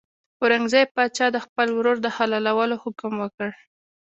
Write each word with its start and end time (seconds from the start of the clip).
اورنګزېب 0.41 0.89
پاچا 0.95 1.27
د 1.31 1.37
خپل 1.45 1.67
ورور 1.77 1.97
د 2.01 2.07
حلالولو 2.15 2.75
حکم 2.83 3.13
وکړ. 3.23 3.49